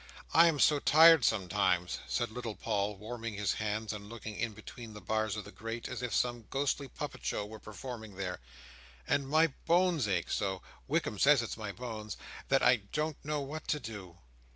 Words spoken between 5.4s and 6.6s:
the grate, as if some